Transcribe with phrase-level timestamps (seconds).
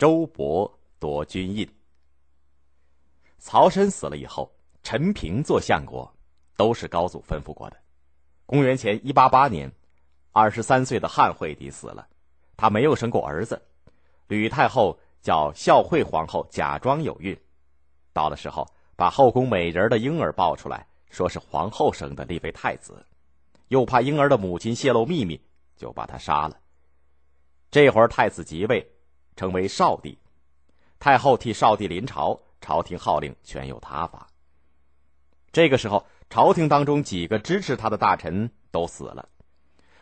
[0.00, 1.70] 周勃夺军印。
[3.36, 4.50] 曹参死了以后，
[4.82, 6.10] 陈平做相国，
[6.56, 7.76] 都是高祖吩咐过的。
[8.46, 9.70] 公元前一八八年，
[10.32, 12.08] 二十三岁的汉惠帝死了，
[12.56, 13.60] 他没有生过儿子。
[14.26, 17.38] 吕太后叫孝惠皇后假装有孕，
[18.14, 23.04] 到了时候把后宫美人的婴儿抱出来，说是皇后生的，立为太子。
[23.68, 25.38] 又怕婴儿的母亲泄露秘密，
[25.76, 26.58] 就把他杀了。
[27.70, 28.89] 这会儿太子即位。
[29.40, 30.18] 成为少帝，
[30.98, 34.26] 太后替少帝临朝，朝廷号令全由他发。
[35.50, 39.30] 这个时候，朝廷当中几个支持他的大臣都死了。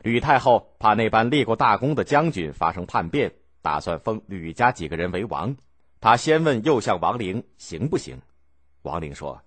[0.02, 3.32] 吕太后怕那班立过大功的将军发生叛变，
[3.62, 5.56] 打算封吕家几个人为王。
[6.00, 8.20] 他先问右相王陵行不行，
[8.82, 9.40] 王陵说：“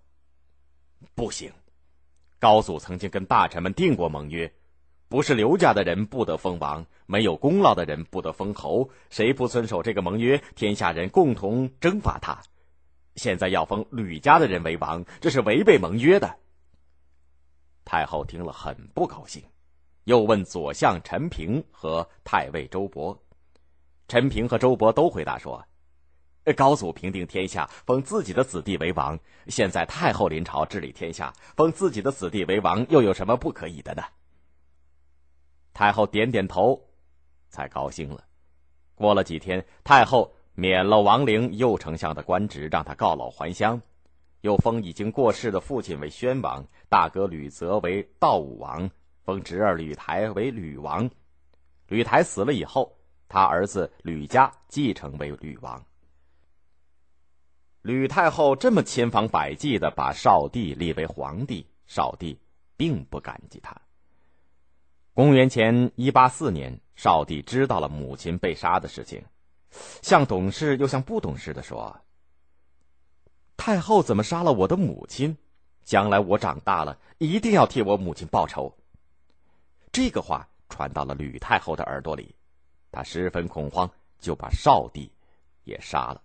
[1.15, 1.51] 不行。
[2.39, 4.49] 高祖曾经跟大臣们定过盟约。”
[5.11, 8.89] 不是刘家的人不得封王，没有功劳的人不得封侯。
[9.09, 12.41] 谁不遵守这个盟约，天下人共同征伐他。
[13.17, 16.37] 现在要封吕家的人为王，这是违背盟约的。
[17.83, 19.43] 太后听了很不高兴，
[20.05, 23.17] 又问左相陈平和太尉周勃。
[24.07, 25.61] 陈平和周勃都回答说
[26.55, 29.19] ：“高祖平定天下，封自己的子弟为王。
[29.47, 34.01] 现在太后临朝治理天下，封自己的子弟为王，又有什么不可以的呢？”
[35.73, 36.79] 太后点点头，
[37.49, 38.23] 才高兴了。
[38.95, 43.81] 过了几天，太后免了王陵右丞相的官职，让他告老还乡，
[44.41, 48.89] 又封已经过世的父亲为宣王，大哥吕泽为道武王，
[49.23, 51.09] 封侄儿吕台为吕王。
[51.87, 52.95] 吕台死了以后，
[53.27, 55.83] 他儿子吕嘉继承为吕王。
[57.81, 62.39] 吕太后这么千方百计的把少帝立为皇帝，少帝
[62.77, 63.75] 并不感激他。
[65.21, 69.23] 公元前一八四年，少帝知道了母亲被杀的事情，
[70.01, 71.95] 像懂事又像不懂事的说
[73.55, 75.37] ：“太后怎么杀了我的母亲？
[75.83, 78.75] 将来我长大了，一定要替我母亲报仇。”
[79.93, 82.33] 这个话传到了吕太后的耳朵里，
[82.91, 83.87] 她十分恐慌，
[84.19, 85.07] 就把少帝
[85.65, 86.23] 也杀了。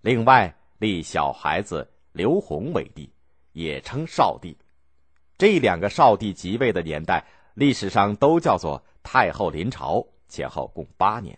[0.00, 3.10] 另外立小孩子刘弘为帝，
[3.50, 4.56] 也称少帝。
[5.36, 7.26] 这两个少帝即位的年代。
[7.58, 11.36] 历史上都叫做太后临朝，前后共八年。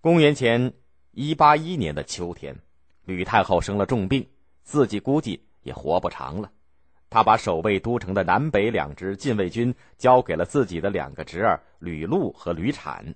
[0.00, 0.72] 公元前
[1.10, 2.58] 一八一年的秋天，
[3.04, 4.26] 吕太后生了重病，
[4.62, 6.50] 自己估计也活不长了。
[7.10, 13.14] 她把守卫都城的南北两支禁卫军交给了自己的两个侄儿吕禄和吕产，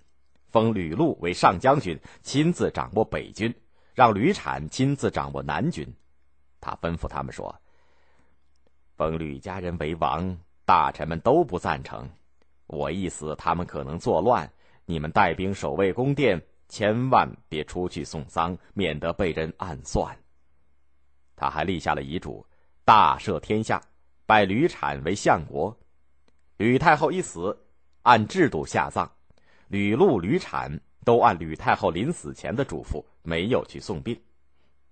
[0.50, 3.55] 封吕禄为上将军，亲自掌握北军，
[3.95, 5.91] 让吕产亲自掌握南军。
[6.61, 7.59] 他吩咐他们说
[8.95, 12.10] ：“封吕家人为王。”大臣们都不赞成，
[12.66, 14.50] 我一死，他们可能作乱。
[14.84, 20.15] 你们带兵守卫宫殿，千万别出去送丧，免得被人暗算。
[21.37, 22.44] 他还立下了遗嘱，
[22.84, 23.81] 大赦天下，
[24.27, 25.77] 拜吕产为相国。
[26.56, 27.56] 吕太后一死，
[28.03, 29.09] 按制度下葬，
[29.69, 34.21] 吕禄、吕产都按吕太后临死前的嘱咐，没有去送殡。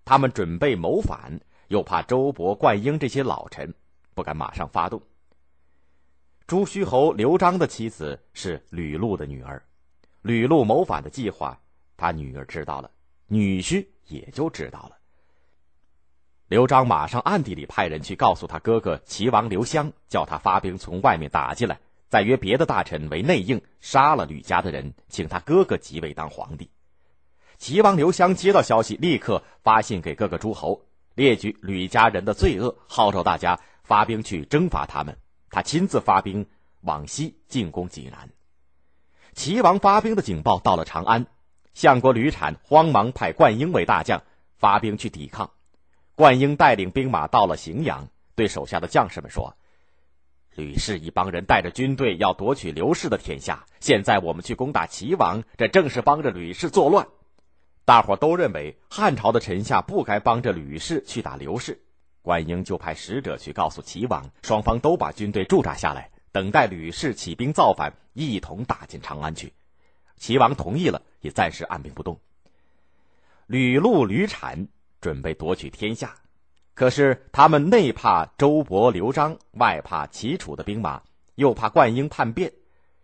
[0.04, 1.36] 他们准备谋反，
[1.66, 3.74] 又怕周勃、灌婴这些老臣，
[4.14, 5.02] 不敢马上发动。
[6.46, 9.62] 朱虚侯刘璋的妻子是吕禄的女儿，
[10.20, 11.58] 吕禄谋反的计划，
[11.96, 12.90] 他女儿知道了，
[13.28, 14.98] 女婿也就知道了。
[16.48, 26.68] 刘璋马上暗地里派人去告诉他哥哥齐王刘襄，叫他发兵从外面打进来，再约别的大臣为内应，杀了吕家的人，请他哥哥即位当皇帝。
[27.56, 30.84] 齐王刘襄接到消息，立刻发信给各个诸侯，
[31.14, 35.16] 列举吕家人的罪恶，号召大家发兵去征伐他们。
[35.54, 36.48] 他亲自发兵
[36.80, 38.28] 往西进攻济南。
[39.34, 41.26] 齐王发兵的警报到了长安，
[41.74, 44.24] 相国吕产慌忙派灌婴为大将
[44.56, 45.52] 发兵去抵抗。
[46.16, 49.56] 灌婴带领兵马到了荥阳，对手下的将士们说
[50.56, 57.06] ：“吕氏一帮人带着军队要夺取刘氏的天下，现在我们去攻打齐王，这正是帮着吕氏作乱。”
[57.86, 61.80] 大伙都认为汉朝的臣下不该帮着吕氏去打刘氏。
[62.24, 69.52] 灌婴就派使者去告诉齐王，双方都把军队驻扎下来，等待吕氏起兵造反，一同打进长安去。
[70.16, 72.18] 齐王同意了，也暂时按兵不动。
[73.46, 74.68] 吕禄、吕产
[75.02, 76.14] 准备夺取天下，
[76.72, 81.02] 可是他们内怕周勃、刘璋，外怕齐楚的兵马，
[81.34, 82.50] 又怕灌婴叛变。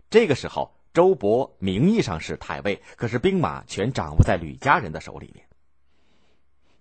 [0.09, 5.45] 这个时候，周勃名义上是太尉，可是兵马全掌握在吕家人的手里面。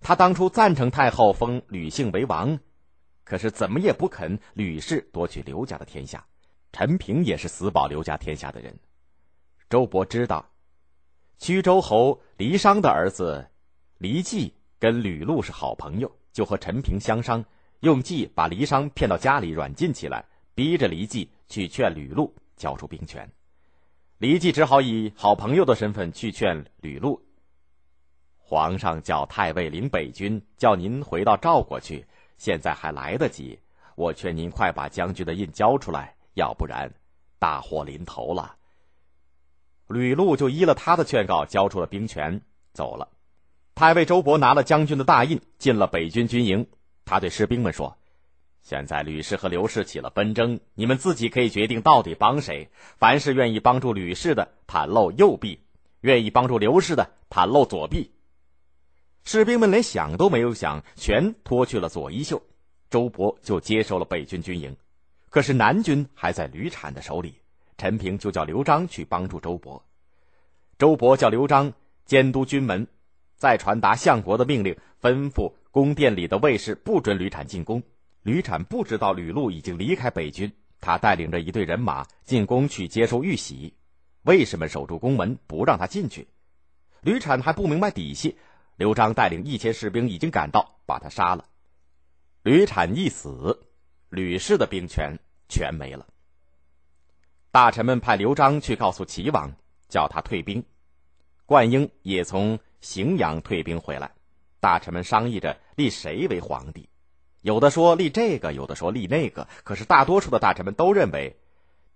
[0.00, 2.58] 他当初赞成太后封吕姓为王，
[3.24, 6.26] 可是怎么也不肯吕氏夺取刘家的天下。
[6.72, 8.78] 陈平也是死保刘家天下的人。
[9.68, 10.50] 周勃知道，
[11.38, 13.48] 曲州侯黎商的儿子
[13.98, 17.44] 黎季跟吕禄是好朋友，就和陈平相商，
[17.80, 20.24] 用计把黎商骗到家里软禁起来，
[20.54, 23.30] 逼着黎季去劝吕禄交出兵权。
[24.18, 27.22] 黎季只好以好朋友的身份去劝吕禄。
[28.50, 32.04] 皇上叫太尉领北军，叫您回到赵国去，
[32.36, 33.56] 现在还来得及。
[33.94, 36.92] 我劝您快把将军的印交出来，要不然
[37.38, 38.56] 大祸临头了。
[39.86, 42.40] 吕禄就依了他的劝告，交出了兵权，
[42.72, 43.08] 走了。
[43.76, 46.66] 太尉周勃拿了将军的大印，进了北军军营。
[47.04, 47.96] 他对士兵们说
[48.62, 52.68] ：“现在吕氏和刘氏起了纷争，你们自己可以决定到底帮谁。
[52.98, 55.56] 凡是愿意帮助吕氏的，袒露右臂；
[56.00, 58.10] 愿意帮助刘氏的，袒露左臂。”
[59.24, 62.42] 士兵们连想都没有想，全脱去了左衣袖。
[62.88, 64.76] 周勃就接受了北军军营。
[65.28, 67.34] 可是南军还在吕产的手里。
[67.78, 69.80] 陈平就叫刘璋去帮助周勃，
[70.76, 71.72] 周勃叫刘璋
[72.04, 72.86] 监督军门，
[73.36, 77.82] 再传达相国的命令，吩咐宫殿里的卫士不准吕产进宫。
[78.22, 83.72] 吕产不知道吕禄已经离开北军，他带领着一队人马进宫去接受玉玺，
[84.24, 86.28] 卫士们守住宫门不让他进去。
[87.00, 88.36] 吕产还不明白底细，
[88.80, 91.44] 刘璋带领一千士兵已经赶到，把他杀了。
[92.42, 93.60] 吕产一死，
[94.08, 95.18] 吕氏的兵权
[95.50, 96.06] 全没了。
[97.50, 99.52] 大臣们派刘璋去告诉齐王，
[99.90, 100.64] 叫他退兵。
[101.44, 104.12] 灌婴也从荥阳退兵回来。
[104.60, 106.88] 大臣们商议着立谁为皇帝，
[107.42, 109.46] 有的说立这个，有的说立那个。
[109.62, 111.36] 可是大多数的大臣们都认为，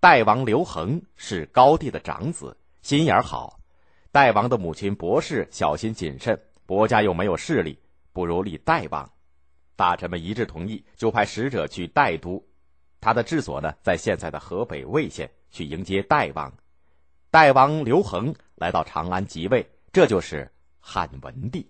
[0.01, 3.59] 代王刘恒是高帝的长子，心眼好。
[4.13, 7.79] 代王的母亲薄氏小心谨慎，薄家又没有势力，
[8.13, 9.11] 不如立代王。
[9.77, 12.45] 大臣们一致同意，就派使者去代都。
[13.01, 15.31] 他的治所呢，在现在的河北魏县。
[15.55, 16.53] 去迎接代王，
[17.31, 20.51] 代王刘恒来到长安即位，这就是
[20.81, 21.65] 汉文帝。